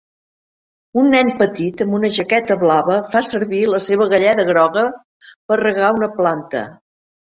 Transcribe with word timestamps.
Un 1.01 1.11
nen 1.15 1.29
petit 1.41 1.83
amb 1.85 1.99
una 1.99 2.11
jaqueta 2.17 2.59
blava 2.65 2.97
fa 3.13 3.23
servir 3.35 3.63
la 3.77 3.83
seva 3.91 4.11
galleda 4.17 4.51
groga 4.53 4.89
per 5.31 5.63
regar 5.67 5.97
una 6.03 6.15
planta. 6.21 6.69